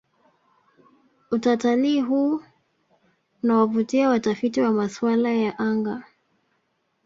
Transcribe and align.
utatalii 1.31 2.01
huu 2.01 2.41
unawavutia 3.43 4.09
watafiti 4.09 4.61
wa 4.61 4.71
maswala 4.71 5.29
ya 5.31 5.59
anga 5.59 6.03